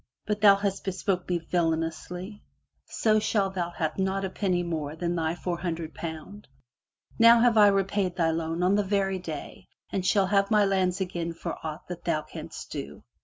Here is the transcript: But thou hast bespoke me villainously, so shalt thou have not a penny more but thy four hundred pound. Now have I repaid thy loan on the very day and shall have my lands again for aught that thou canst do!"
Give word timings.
But 0.25 0.41
thou 0.41 0.55
hast 0.55 0.83
bespoke 0.83 1.29
me 1.29 1.37
villainously, 1.37 2.41
so 2.87 3.19
shalt 3.19 3.53
thou 3.53 3.69
have 3.69 3.99
not 3.99 4.25
a 4.25 4.31
penny 4.31 4.63
more 4.63 4.95
but 4.95 5.15
thy 5.15 5.35
four 5.35 5.59
hundred 5.59 5.93
pound. 5.93 6.47
Now 7.19 7.39
have 7.41 7.55
I 7.55 7.67
repaid 7.67 8.15
thy 8.15 8.31
loan 8.31 8.63
on 8.63 8.73
the 8.73 8.83
very 8.83 9.19
day 9.19 9.67
and 9.91 10.03
shall 10.03 10.25
have 10.25 10.49
my 10.49 10.65
lands 10.65 11.01
again 11.01 11.33
for 11.33 11.55
aught 11.63 11.87
that 11.87 12.05
thou 12.05 12.23
canst 12.23 12.71
do!" 12.71 13.03